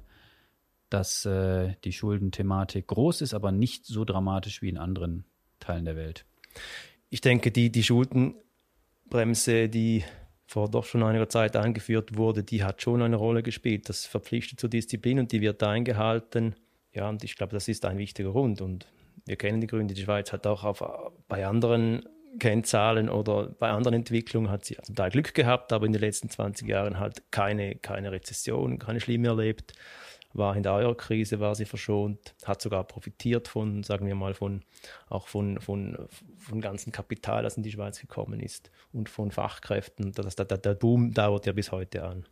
dass 0.90 1.26
äh, 1.26 1.76
die 1.84 1.94
Schuldenthematik 1.94 2.88
groß 2.88 3.22
ist, 3.22 3.34
aber 3.34 3.52
nicht 3.52 3.86
so 3.86 4.04
dramatisch 4.04 4.62
wie 4.62 4.70
in 4.70 4.78
anderen 4.78 5.26
Teilen 5.60 5.86
der 5.86 5.96
Welt? 5.96 6.26
Ich 7.10 7.22
denke, 7.22 7.52
die, 7.52 7.72
die 7.72 7.84
Schuldenbremse, 7.84 9.70
die 9.70 10.04
vor 10.52 10.70
doch 10.70 10.84
schon 10.84 11.02
einiger 11.02 11.30
Zeit 11.30 11.56
eingeführt 11.56 12.18
wurde, 12.18 12.44
die 12.44 12.62
hat 12.62 12.82
schon 12.82 13.02
eine 13.02 13.16
Rolle 13.16 13.42
gespielt. 13.42 13.88
Das 13.88 14.06
verpflichtet 14.06 14.60
zur 14.60 14.70
Disziplin 14.70 15.18
und 15.20 15.32
die 15.32 15.40
wird 15.40 15.64
eingehalten. 15.64 16.56
Ja, 16.92 17.08
und 17.08 17.24
ich 17.24 17.38
glaube, 17.38 17.54
das 17.54 17.70
ist 17.70 17.86
ein 17.86 17.98
wichtiger 17.98 18.32
Grund. 18.32 18.60
Und 18.60 18.86
wir 19.26 19.38
kennen 19.38 19.62
die 19.62 19.68
Gründe. 19.68 19.94
Die 19.94 20.02
Schweiz 20.02 20.34
hat 20.34 20.46
auch 20.46 20.66
auf, 20.66 20.84
bei 21.30 21.46
anderen 21.46 22.04
Kennzahlen 22.38 23.08
oder 23.08 23.48
bei 23.48 23.70
anderen 23.70 23.94
Entwicklungen 23.94 24.50
hat 24.52 24.66
sie 24.66 24.76
zum 24.82 24.94
Teil 24.94 25.12
Glück 25.12 25.34
gehabt, 25.34 25.72
aber 25.72 25.86
in 25.86 25.94
den 25.94 26.02
letzten 26.02 26.30
20 26.30 26.68
Jahren 26.68 27.00
halt 27.00 27.32
keine, 27.32 27.76
keine 27.76 28.12
Rezession, 28.12 28.78
keine 28.78 29.00
schlimme 29.00 29.30
erlebt 29.30 29.74
war 30.34 30.56
in 30.56 30.64
der 30.64 30.74
Euro-Krise, 30.74 31.40
war 31.40 31.56
sie 31.56 31.66
verschont, 31.66 32.36
hat 32.46 32.62
sogar 32.62 32.84
profitiert 32.84 33.48
von, 33.48 33.84
sagen 33.84 34.08
wir 34.08 34.16
mal, 34.16 34.34
von, 34.34 34.64
auch 35.10 35.28
von, 35.28 35.60
von, 35.60 35.98
von 36.38 36.62
ganzem 36.62 36.92
Kapital, 36.92 37.44
das 37.44 37.58
in 37.58 37.64
die 37.64 37.72
Schweiz 37.72 38.00
gekommen 38.00 38.40
ist 38.40 38.72
und 38.94 39.10
von 39.10 39.32
Fachkräften. 39.32 40.12
Das, 40.14 40.36
der, 40.36 40.46
der 40.46 40.74
Boom 40.76 41.14
dauert 41.14 41.46
ja 41.46 41.54
bis 41.54 41.72
heute 41.72 42.04
an. 42.04 42.26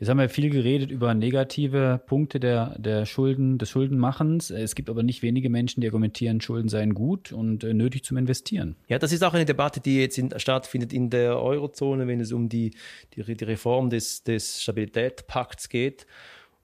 Jetzt 0.00 0.08
haben 0.08 0.18
wir 0.18 0.28
viel 0.28 0.50
geredet 0.50 0.90
über 0.90 1.14
negative 1.14 2.00
Punkte 2.04 2.40
der, 2.40 2.76
der 2.78 3.06
Schulden, 3.06 3.58
des 3.58 3.70
Schuldenmachens. 3.70 4.50
Es 4.50 4.74
gibt 4.74 4.90
aber 4.90 5.04
nicht 5.04 5.22
wenige 5.22 5.48
Menschen, 5.48 5.80
die 5.80 5.86
argumentieren, 5.86 6.40
Schulden 6.40 6.68
seien 6.68 6.94
gut 6.94 7.32
und 7.32 7.62
äh, 7.62 7.72
nötig 7.72 8.04
zum 8.04 8.16
Investieren. 8.16 8.74
Ja, 8.88 8.98
das 8.98 9.12
ist 9.12 9.22
auch 9.22 9.34
eine 9.34 9.44
Debatte, 9.44 9.80
die 9.80 10.00
jetzt 10.00 10.18
in, 10.18 10.36
stattfindet 10.36 10.92
in 10.92 11.10
der 11.10 11.40
Eurozone, 11.40 12.08
wenn 12.08 12.18
es 12.18 12.32
um 12.32 12.48
die, 12.48 12.72
die, 13.14 13.22
die 13.22 13.44
Reform 13.44 13.88
des, 13.88 14.24
des 14.24 14.62
Stabilitätspakts 14.62 15.68
geht. 15.68 16.06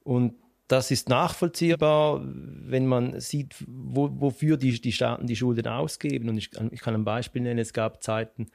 Und 0.03 0.35
das 0.71 0.93
ist 0.93 1.09
nachvollziehbar, 1.09 2.21
wenn 2.23 2.87
man 2.87 3.19
sieht, 3.19 3.57
wo, 3.67 4.09
wofür 4.13 4.57
die, 4.57 4.81
die 4.81 4.93
Staaten 4.93 5.27
die 5.27 5.35
Schulden 5.35 5.67
ausgeben. 5.67 6.29
Und 6.29 6.39
ich, 6.39 6.51
ich, 6.71 6.81
kann 6.81 6.95
ein 6.95 7.05
Beispiel 7.05 7.43
nennen. 7.43 7.59
Es 7.59 7.73
gab 7.73 8.05
Zeiten, 8.05 8.47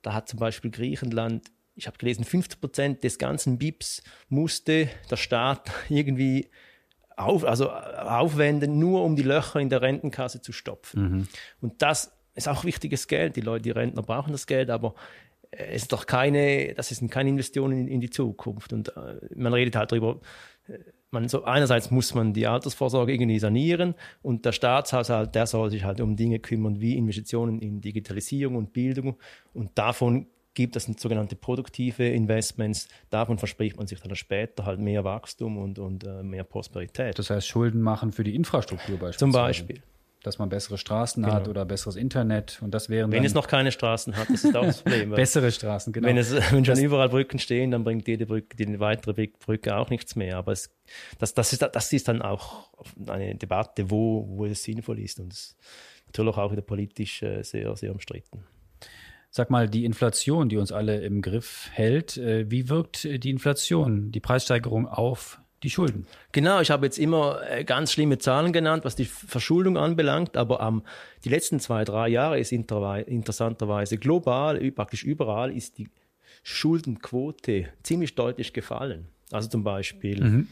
da 0.00 0.12
hat 0.12 0.28
zum 0.28 0.38
Beispiel 0.38 0.70
Griechenland, 0.70 1.50
ich 1.74 1.88
habe 1.88 1.98
gelesen, 1.98 2.24
50 2.24 2.60
Prozent 2.60 3.02
des 3.02 3.18
ganzen 3.18 3.58
BIPs 3.58 4.04
musste 4.28 4.88
der 5.10 5.16
Staat 5.16 5.72
irgendwie 5.88 6.48
auf, 7.16 7.44
also 7.44 7.70
aufwenden, 7.70 8.78
nur 8.78 9.02
um 9.02 9.16
die 9.16 9.24
Löcher 9.24 9.58
in 9.58 9.68
der 9.68 9.82
Rentenkasse 9.82 10.40
zu 10.40 10.52
stopfen. 10.52 11.02
Mhm. 11.02 11.28
Und 11.60 11.82
das 11.82 12.12
ist 12.36 12.48
auch 12.48 12.62
wichtiges 12.64 13.08
Geld. 13.08 13.34
Die 13.34 13.40
Leute, 13.40 13.62
die 13.62 13.70
Rentner 13.72 14.02
brauchen 14.02 14.30
das 14.30 14.46
Geld, 14.46 14.70
aber 14.70 14.94
es 15.50 15.82
ist 15.82 15.92
doch 15.92 16.06
keine, 16.06 16.74
das 16.74 16.88
sind 16.90 17.10
keine 17.10 17.30
Investitionen 17.30 17.80
in, 17.80 17.88
in 17.88 18.00
die 18.00 18.10
Zukunft. 18.10 18.72
Und 18.72 18.96
äh, 18.96 19.16
man 19.34 19.52
redet 19.52 19.74
halt 19.74 19.90
darüber, 19.90 20.20
man 21.14 21.28
so, 21.28 21.44
einerseits 21.44 21.90
muss 21.90 22.14
man 22.14 22.34
die 22.34 22.46
Altersvorsorge 22.46 23.12
irgendwie 23.12 23.38
sanieren 23.38 23.94
und 24.22 24.44
der 24.44 24.52
Staatshaushalt, 24.52 25.34
der 25.34 25.46
soll 25.46 25.70
sich 25.70 25.84
halt 25.84 26.00
um 26.00 26.16
Dinge 26.16 26.38
kümmern 26.38 26.80
wie 26.80 26.96
Investitionen 26.96 27.60
in 27.60 27.80
Digitalisierung 27.80 28.56
und 28.56 28.72
Bildung 28.72 29.16
und 29.54 29.70
davon 29.76 30.26
gibt 30.52 30.76
es 30.76 30.84
sogenannte 30.84 31.34
produktive 31.34 32.06
Investments. 32.06 32.88
Davon 33.10 33.38
verspricht 33.38 33.76
man 33.76 33.86
sich 33.86 34.00
dann 34.00 34.14
später 34.14 34.64
halt 34.64 34.78
mehr 34.78 35.02
Wachstum 35.02 35.58
und, 35.58 35.80
und 35.80 36.04
äh, 36.04 36.22
mehr 36.22 36.44
Prosperität. 36.44 37.18
Das 37.18 37.30
heißt, 37.30 37.46
Schulden 37.46 37.82
machen 37.82 38.12
für 38.12 38.22
die 38.22 38.36
Infrastruktur 38.36 38.96
beispielsweise. 38.96 39.18
Zum 39.18 39.32
Beispiel 39.32 39.82
dass 40.24 40.38
man 40.38 40.48
bessere 40.48 40.78
Straßen 40.78 41.22
genau. 41.22 41.34
hat 41.34 41.48
oder 41.48 41.64
besseres 41.64 41.96
Internet 41.96 42.58
und 42.62 42.72
das 42.72 42.88
wären 42.88 43.12
Wenn 43.12 43.24
es 43.24 43.34
noch 43.34 43.46
keine 43.46 43.70
Straßen 43.70 44.16
hat, 44.16 44.28
das 44.30 44.42
ist 44.42 44.56
auch 44.56 44.64
das 44.64 44.82
Problem. 44.82 45.10
bessere 45.14 45.52
Straßen, 45.52 45.92
genau. 45.92 46.08
Wenn, 46.08 46.16
es, 46.16 46.32
wenn 46.50 46.64
schon 46.64 46.78
überall 46.78 47.10
Brücken 47.10 47.38
stehen, 47.38 47.70
dann 47.70 47.84
bringt 47.84 48.08
jede 48.08 48.26
Brücke, 48.26 48.56
die 48.56 48.80
weitere 48.80 49.28
Brücke 49.28 49.76
auch 49.76 49.90
nichts 49.90 50.16
mehr. 50.16 50.38
Aber 50.38 50.52
es, 50.52 50.74
das, 51.18 51.34
das, 51.34 51.52
ist, 51.52 51.62
das 51.62 51.92
ist 51.92 52.08
dann 52.08 52.22
auch 52.22 52.70
eine 53.06 53.34
Debatte, 53.34 53.90
wo, 53.90 54.26
wo 54.28 54.46
es 54.46 54.62
sinnvoll 54.62 54.98
ist 54.98 55.20
und 55.20 55.32
es 55.32 55.38
ist 55.38 55.56
natürlich 56.06 56.36
auch 56.36 56.50
wieder 56.50 56.62
politisch 56.62 57.22
äh, 57.22 57.42
sehr, 57.42 57.76
sehr 57.76 57.92
umstritten. 57.92 58.44
Sag 59.30 59.50
mal, 59.50 59.68
die 59.68 59.84
Inflation, 59.84 60.48
die 60.48 60.56
uns 60.56 60.72
alle 60.72 61.00
im 61.00 61.20
Griff 61.20 61.68
hält, 61.72 62.16
äh, 62.16 62.50
wie 62.50 62.68
wirkt 62.70 63.04
die 63.04 63.30
Inflation, 63.30 64.10
die 64.10 64.20
Preissteigerung 64.20 64.88
auf 64.88 65.40
die 65.64 65.70
Schulden. 65.70 66.06
Genau, 66.32 66.60
ich 66.60 66.70
habe 66.70 66.86
jetzt 66.86 66.98
immer 66.98 67.40
äh, 67.48 67.64
ganz 67.64 67.90
schlimme 67.92 68.18
Zahlen 68.18 68.52
genannt, 68.52 68.84
was 68.84 68.94
die 68.94 69.06
Verschuldung 69.06 69.76
anbelangt, 69.76 70.36
aber 70.36 70.60
ähm, 70.60 70.82
die 71.24 71.30
letzten 71.30 71.58
zwei, 71.58 71.84
drei 71.84 72.08
Jahre 72.08 72.38
ist 72.38 72.52
interessanterweise 72.52 73.96
global, 73.98 74.60
praktisch 74.72 75.02
überall 75.02 75.50
ist 75.50 75.78
die 75.78 75.88
Schuldenquote 76.42 77.68
ziemlich 77.82 78.14
deutlich 78.14 78.52
gefallen. 78.52 79.08
Also 79.32 79.48
zum 79.48 79.64
Beispiel 79.64 80.22
mhm. 80.22 80.48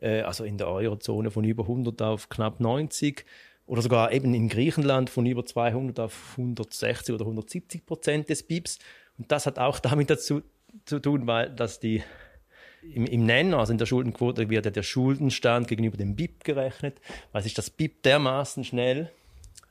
äh, 0.00 0.20
also 0.20 0.44
in 0.44 0.56
der 0.56 0.68
Eurozone 0.68 1.30
von 1.32 1.44
über 1.44 1.64
100 1.64 2.00
auf 2.02 2.28
knapp 2.28 2.60
90 2.60 3.24
oder 3.66 3.82
sogar 3.82 4.12
eben 4.12 4.32
in 4.34 4.48
Griechenland 4.48 5.10
von 5.10 5.26
über 5.26 5.44
200 5.44 5.98
auf 5.98 6.34
160 6.38 7.14
oder 7.14 7.24
170 7.24 7.84
Prozent 7.84 8.28
des 8.28 8.44
BIPs. 8.44 8.78
Und 9.18 9.32
das 9.32 9.46
hat 9.46 9.58
auch 9.58 9.78
damit 9.80 10.10
dazu 10.10 10.42
zu 10.84 11.00
tun, 11.00 11.26
weil 11.26 11.50
dass 11.50 11.80
die 11.80 12.02
im, 12.92 13.06
im 13.06 13.26
Nenner, 13.26 13.58
also 13.58 13.72
in 13.72 13.78
der 13.78 13.86
Schuldenquote, 13.86 14.50
wird 14.50 14.64
ja 14.64 14.70
der 14.70 14.82
Schuldenstand 14.82 15.68
gegenüber 15.68 15.96
dem 15.96 16.16
BIP 16.16 16.44
gerechnet, 16.44 17.00
weil 17.32 17.42
sich 17.42 17.54
das 17.54 17.70
BIP 17.70 18.02
dermaßen 18.02 18.64
schnell 18.64 19.10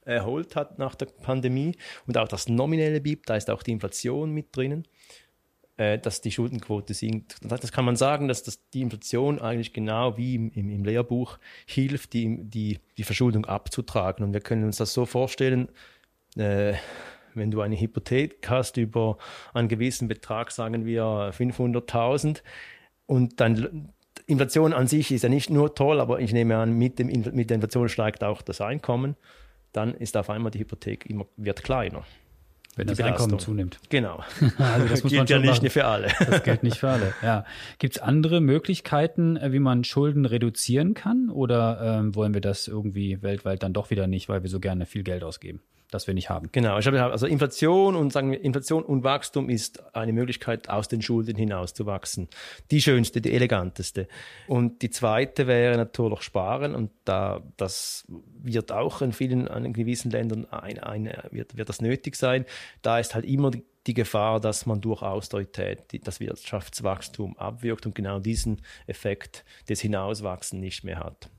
erholt 0.05 0.55
hat 0.55 0.79
nach 0.79 0.95
der 0.95 1.05
Pandemie 1.05 1.75
und 2.07 2.17
auch 2.17 2.27
das 2.27 2.49
nominelle 2.49 2.99
BIP, 2.99 3.25
da 3.25 3.35
ist 3.35 3.49
auch 3.49 3.63
die 3.63 3.71
Inflation 3.71 4.31
mit 4.31 4.55
drinnen, 4.55 4.85
äh, 5.77 5.97
dass 5.97 6.21
die 6.21 6.31
Schuldenquote 6.31 6.93
sinkt. 6.93 7.37
Das 7.41 7.71
kann 7.71 7.85
man 7.85 7.95
sagen, 7.95 8.27
dass 8.27 8.43
das, 8.43 8.69
die 8.71 8.81
Inflation 8.81 9.39
eigentlich 9.39 9.73
genau 9.73 10.17
wie 10.17 10.35
im, 10.35 10.51
im, 10.51 10.69
im 10.69 10.83
Lehrbuch 10.83 11.39
hilft, 11.65 12.13
die, 12.13 12.37
die, 12.41 12.79
die 12.97 13.03
Verschuldung 13.03 13.45
abzutragen. 13.45 14.25
Und 14.25 14.33
wir 14.33 14.41
können 14.41 14.65
uns 14.65 14.77
das 14.77 14.93
so 14.93 15.05
vorstellen, 15.05 15.69
äh, 16.35 16.73
wenn 17.33 17.49
du 17.49 17.61
eine 17.61 17.79
Hypothek 17.79 18.47
hast 18.47 18.77
über 18.77 19.17
einen 19.53 19.67
gewissen 19.67 20.07
Betrag, 20.07 20.51
sagen 20.51 20.85
wir 20.85 21.31
500.000, 21.33 22.43
und 23.13 23.39
dann 23.39 23.89
Inflation 24.25 24.73
an 24.73 24.87
sich 24.87 25.11
ist 25.11 25.21
ja 25.21 25.29
nicht 25.29 25.51
nur 25.51 25.75
toll, 25.75 26.01
aber 26.01 26.19
ich 26.19 26.33
nehme 26.33 26.57
an, 26.57 26.73
mit, 26.73 26.97
dem, 26.97 27.07
mit 27.07 27.51
der 27.51 27.55
Inflation 27.55 27.87
steigt 27.87 28.23
auch 28.23 28.41
das 28.41 28.59
Einkommen. 28.59 29.15
Dann 29.71 29.93
ist 29.93 30.17
auf 30.17 30.31
einmal 30.31 30.49
die 30.49 30.59
Hypothek 30.59 31.05
immer, 31.07 31.27
wird 31.37 31.63
kleiner. 31.63 32.03
Wenn 32.75 32.87
das 32.87 32.99
Einkommen 33.01 33.37
zunimmt. 33.37 33.79
Genau. 33.89 34.23
also 34.57 34.87
das 34.87 35.03
gilt 35.03 35.29
ja 35.29 35.37
nicht 35.37 35.71
für 35.71 35.85
alle. 35.85 36.07
Das 36.27 36.41
gilt 36.41 36.63
nicht 36.63 36.77
für 36.77 36.89
alle. 36.89 37.13
Ja. 37.21 37.45
Gibt 37.77 37.97
es 37.97 38.01
andere 38.01 38.41
Möglichkeiten, 38.41 39.37
äh, 39.37 39.51
wie 39.51 39.59
man 39.59 39.83
Schulden 39.83 40.25
reduzieren 40.25 40.95
kann? 40.95 41.29
Oder 41.29 41.99
ähm, 41.99 42.15
wollen 42.15 42.33
wir 42.33 42.41
das 42.41 42.67
irgendwie 42.67 43.21
weltweit 43.21 43.61
dann 43.61 43.73
doch 43.73 43.91
wieder 43.91 44.07
nicht, 44.07 44.27
weil 44.27 44.41
wir 44.41 44.49
so 44.49 44.59
gerne 44.59 44.87
viel 44.87 45.03
Geld 45.03 45.23
ausgeben? 45.23 45.61
Das 45.93 46.07
wir 46.07 46.13
nicht 46.13 46.29
haben. 46.29 46.49
Genau, 46.51 46.77
ich 46.79 46.87
habe 46.87 47.01
also 47.03 47.27
Inflation 47.27 47.95
und 47.95 48.11
sagen 48.11 48.31
wir, 48.31 48.41
Inflation 48.41 48.83
und 48.83 49.03
Wachstum 49.03 49.49
ist 49.49 49.95
eine 49.95 50.13
Möglichkeit, 50.13 50.69
aus 50.69 50.87
den 50.87 51.01
Schulden 51.01 51.35
hinaus 51.35 51.73
zu 51.73 51.85
wachsen. 51.85 52.27
Die 52.71 52.81
schönste, 52.81 53.21
die 53.21 53.33
eleganteste. 53.33 54.07
Und 54.47 54.81
die 54.81 54.89
zweite 54.89 55.47
wäre 55.47 55.77
natürlich 55.77 56.21
Sparen 56.21 56.75
und 56.75 56.91
da 57.05 57.41
das 57.57 58.05
wird 58.41 58.71
auch 58.71 59.01
in 59.01 59.13
vielen 59.13 59.47
in 59.47 59.73
gewissen 59.73 60.11
Ländern 60.11 60.45
ein, 60.49 60.79
ein, 60.79 61.11
wird, 61.31 61.57
wird 61.57 61.69
das 61.69 61.81
nötig 61.81 62.15
sein. 62.15 62.45
Da 62.81 62.99
ist 62.99 63.15
halt 63.15 63.25
immer 63.25 63.51
die, 63.51 63.63
die 63.87 63.93
Gefahr, 63.93 64.39
dass 64.39 64.65
man 64.65 64.81
durch 64.81 65.01
Austerität 65.01 65.79
das 66.05 66.19
Wirtschaftswachstum 66.19 67.37
abwirkt 67.37 67.85
und 67.85 67.95
genau 67.95 68.19
diesen 68.19 68.61
Effekt 68.87 69.43
des 69.69 69.81
Hinauswachsen 69.81 70.59
nicht 70.59 70.83
mehr 70.83 70.99
hat. 70.99 71.29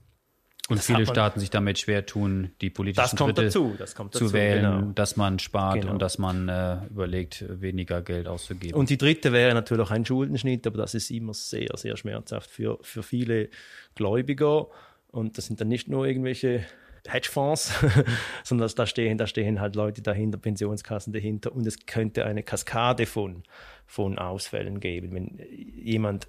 Und 0.67 0.77
das 0.77 0.87
viele 0.87 1.05
Staaten 1.05 1.39
sich 1.39 1.51
damit 1.51 1.77
schwer 1.77 2.07
tun, 2.07 2.51
die 2.59 2.71
politischen 2.71 3.17
Schritte 3.17 3.43
dazu, 3.45 3.75
dazu, 3.77 4.09
zu 4.09 4.33
wählen, 4.33 4.79
genau. 4.79 4.91
dass 4.93 5.15
man 5.15 5.37
spart 5.37 5.81
genau. 5.81 5.93
und 5.93 6.01
dass 6.01 6.17
man 6.17 6.49
äh, 6.49 6.77
überlegt, 6.89 7.45
weniger 7.61 8.01
Geld 8.01 8.27
auszugeben. 8.27 8.75
Und 8.75 8.89
die 8.89 8.97
dritte 8.97 9.31
wäre 9.31 9.53
natürlich 9.53 9.91
ein 9.91 10.05
Schuldenschnitt, 10.05 10.65
aber 10.65 10.79
das 10.79 10.95
ist 10.95 11.11
immer 11.11 11.35
sehr, 11.35 11.69
sehr 11.75 11.97
schmerzhaft 11.97 12.49
für, 12.49 12.79
für 12.81 13.03
viele 13.03 13.49
Gläubiger. 13.93 14.67
Und 15.11 15.37
das 15.37 15.45
sind 15.45 15.61
dann 15.61 15.67
nicht 15.67 15.87
nur 15.87 16.07
irgendwelche 16.07 16.65
Hedgefonds, 17.07 17.71
sondern 18.43 18.69
da 18.75 18.87
stehen, 18.87 19.19
da 19.19 19.27
stehen 19.27 19.61
halt 19.61 19.75
Leute 19.75 20.01
dahinter, 20.01 20.39
Pensionskassen 20.39 21.13
dahinter 21.13 21.53
und 21.53 21.67
es 21.67 21.85
könnte 21.85 22.25
eine 22.25 22.41
Kaskade 22.41 23.05
von, 23.05 23.43
von 23.85 24.17
Ausfällen 24.17 24.79
geben. 24.79 25.13
Wenn 25.13 25.39
jemand 25.75 26.27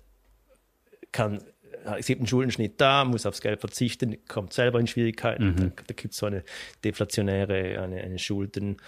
kann 1.13 1.43
es 1.99 2.07
gibt 2.07 2.21
einen 2.21 2.27
Schuldenschnitt 2.27 2.81
da, 2.81 3.05
muss 3.05 3.27
aufs 3.27 3.41
Geld 3.41 3.61
verzichten, 3.61 4.17
kommt 4.29 4.53
selber 4.53 4.81
in 4.81 4.87
Schwierigkeiten. 4.87 5.47
Mhm. 5.47 5.57
Da, 5.57 5.83
da 5.87 5.95
gibt 5.95 6.13
es 6.15 6.17
so 6.19 6.27
eine 6.27 6.43
deflationäre, 6.85 7.81
eine, 7.81 8.01
eine 8.01 8.19
Schulden, 8.19 8.79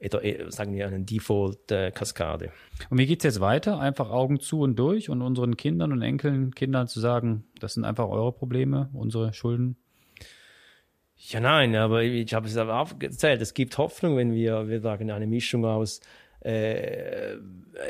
oder 0.00 0.24
äh, 0.24 0.50
sagen 0.50 0.74
wir, 0.74 0.86
eine 0.86 1.00
Default-Kaskade. 1.00 2.52
Und 2.90 2.98
wie 2.98 3.06
geht 3.06 3.20
es 3.20 3.24
jetzt 3.24 3.40
weiter? 3.40 3.78
Einfach 3.78 4.10
Augen 4.10 4.40
zu 4.40 4.60
und 4.60 4.76
durch 4.76 5.10
und 5.10 5.22
unseren 5.22 5.56
Kindern 5.56 5.92
und 5.92 6.02
Enkelkindern 6.02 6.88
zu 6.88 7.00
sagen, 7.00 7.44
das 7.60 7.74
sind 7.74 7.84
einfach 7.84 8.08
eure 8.08 8.32
Probleme, 8.32 8.88
unsere 8.92 9.32
Schulden? 9.32 9.76
Ja, 11.18 11.40
nein, 11.40 11.74
aber 11.74 12.02
ich 12.02 12.32
habe 12.34 12.46
es 12.46 12.56
aber 12.56 12.78
aufgezählt. 12.78 13.40
Es 13.40 13.54
gibt 13.54 13.78
Hoffnung, 13.78 14.16
wenn 14.16 14.32
wir, 14.32 14.68
wir 14.68 14.80
sagen, 14.80 15.10
eine 15.10 15.26
Mischung 15.26 15.64
aus 15.64 16.00
äh, 16.40 17.36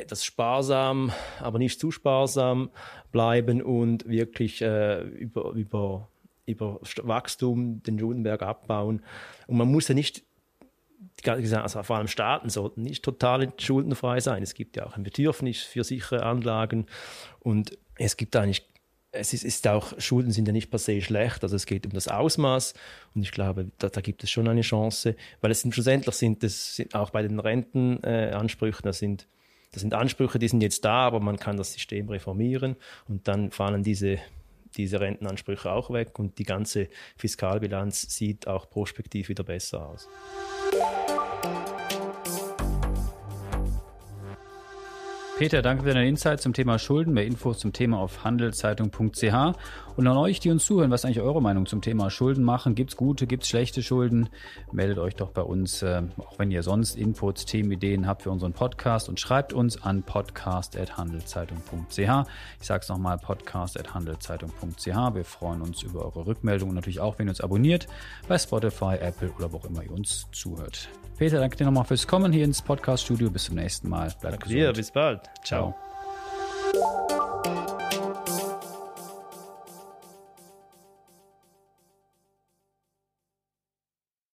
das 0.09 0.25
sparsam, 0.25 1.13
aber 1.41 1.59
nicht 1.59 1.81
zu 1.81 1.91
sparsam 1.91 2.71
bleiben 3.13 3.63
und 3.63 4.09
wirklich 4.09 4.63
äh, 4.63 5.03
über, 5.03 5.53
über, 5.53 6.09
über 6.47 6.81
Wachstum 7.03 7.83
den 7.83 7.99
Schuldenberg 7.99 8.43
abbauen. 8.43 9.03
Und 9.47 9.57
man 9.57 9.69
muss 9.69 9.89
ja 9.89 9.95
nicht 9.95 10.25
also 11.25 11.83
vor 11.83 11.97
allem 11.97 12.09
Staaten 12.09 12.51
sollten 12.51 12.83
nicht 12.83 13.05
total 13.05 13.53
schuldenfrei 13.59 14.21
sein. 14.21 14.43
Es 14.43 14.55
gibt 14.55 14.77
ja 14.77 14.87
auch 14.87 14.97
ein 14.97 15.03
Bedürfnis 15.03 15.63
für 15.63 15.85
sichere 15.85 16.23
Anlagen 16.23 16.87
und 17.41 17.77
es 17.97 18.17
gibt 18.17 18.37
eigentlich 18.37 18.69
es 19.17 19.33
ist, 19.33 19.45
ist, 19.45 19.67
auch, 19.69 19.99
Schulden 19.99 20.31
sind 20.31 20.47
ja 20.47 20.53
nicht 20.53 20.71
per 20.71 20.79
se 20.79 21.01
schlecht, 21.01 21.43
also 21.43 21.57
es 21.57 21.67
geht 21.67 21.87
um 21.87 21.93
das 21.93 22.09
Ausmaß 22.09 22.75
und 23.15 23.23
ich 23.23 23.33
glaube, 23.33 23.71
da, 23.79 23.89
da 23.89 24.01
gibt 24.01 24.23
es 24.25 24.31
schon 24.31 24.49
eine 24.49 24.63
Chance, 24.63 25.17
weil 25.41 25.51
es 25.51 25.61
sind 25.61 25.75
schlussendlich 25.75 26.15
sind 26.15 26.45
es 26.45 26.83
auch 26.93 27.11
bei 27.11 27.23
den 27.23 27.41
Rentenansprüchen, 27.41 28.85
äh, 28.85 28.89
das 28.89 28.99
sind, 28.99 29.27
das 29.73 29.83
sind 29.83 29.95
Ansprüche, 29.95 30.39
die 30.39 30.49
sind 30.49 30.63
jetzt 30.63 30.85
da, 30.85 31.07
aber 31.07 31.21
man 31.21 31.39
kann 31.39 31.57
das 31.57 31.73
System 31.73 32.09
reformieren 32.09 32.77
und 33.09 33.27
dann 33.29 33.51
fallen 33.51 33.83
diese, 33.83 34.19
diese 34.77 35.01
Rentenansprüche 35.01 35.71
auch 35.71 35.91
weg 35.91 36.19
und 36.19 36.39
die 36.39 36.45
ganze 36.45 36.89
Fiskalbilanz 37.17 38.03
sieht 38.15 38.47
auch 38.47 38.69
prospektiv 38.71 39.29
wieder 39.29 39.45
besser 39.45 39.89
aus. 39.89 40.09
Peter, 45.39 45.61
danke 45.61 45.85
für 45.85 45.93
deine 45.93 46.09
Insights 46.09 46.45
zum 46.45 46.55
Thema 46.55 46.79
Schulden. 46.79 47.13
Mehr 47.13 47.27
Infos 47.27 47.59
zum 47.59 47.75
Thema 47.75 47.99
auf 47.99 48.25
handelszeitung.ch. 48.25 49.55
Und 49.97 50.07
an 50.07 50.17
euch, 50.19 50.41
die 50.41 50.51
uns 50.51 50.65
zuhören, 50.65 50.91
was 50.91 51.01
ist 51.01 51.07
eigentlich 51.07 51.21
eure 51.23 51.41
Meinung 51.41 51.65
zum 51.67 51.81
Thema 51.81 52.11
Schulden 52.11 52.45
machen? 52.45 52.75
Gibt 52.75 52.91
es 52.91 52.97
gute, 52.97 53.27
gibt 53.27 53.45
es 53.45 53.49
schlechte 53.49 53.83
Schulden? 53.83 54.29
Meldet 54.71 54.99
euch 54.99 55.15
doch 55.17 55.31
bei 55.31 55.41
uns, 55.43 55.83
äh, 55.83 56.03
auch 56.19 56.39
wenn 56.39 56.51
ihr 56.51 56.63
sonst 56.63 56.97
Inputs, 56.97 57.47
Themenideen 57.47 58.07
habt 58.07 58.23
für 58.23 58.31
unseren 58.31 58.53
Podcast 58.53 59.09
und 59.09 59.19
schreibt 59.19 59.55
uns 59.55 59.83
an 59.83 60.03
podcast.handelszeitung.ch. 60.03 61.99
Ich 61.99 62.67
sage 62.67 62.83
es 62.83 62.89
nochmal, 62.89 63.17
podcast.handelszeitung.ch. 63.19 64.87
Wir 64.87 65.25
freuen 65.25 65.63
uns 65.63 65.83
über 65.83 66.05
eure 66.05 66.27
Rückmeldung 66.27 66.69
und 66.69 66.75
natürlich 66.75 67.01
auch, 67.01 67.19
wenn 67.19 67.29
ihr 67.29 67.31
uns 67.31 67.41
abonniert 67.41 67.87
bei 68.29 68.37
Spotify, 68.39 68.97
Apple 69.01 69.33
oder 69.39 69.51
wo 69.53 69.57
auch 69.57 69.65
immer 69.65 69.83
ihr 69.83 69.93
uns 69.93 70.27
zuhört. 70.33 70.89
Peter, 71.17 71.41
danke 71.41 71.57
dir 71.57 71.65
nochmal 71.65 71.85
fürs 71.85 72.07
Kommen 72.07 72.33
hier 72.33 72.45
ins 72.45 72.61
Podcast-Studio. 72.61 73.31
Bis 73.31 73.45
zum 73.45 73.55
nächsten 73.55 73.89
Mal. 73.89 74.09
Bleibt 74.21 74.25
danke 74.25 74.39
gesund. 74.41 74.61
dir, 74.61 74.73
bis 74.75 74.91
bald. 74.91 75.23
Ciao. 75.43 75.75
Ciao. 76.73 77.26